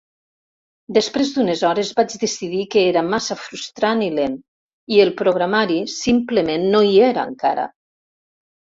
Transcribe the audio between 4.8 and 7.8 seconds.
i el programari simplement no hi era encara.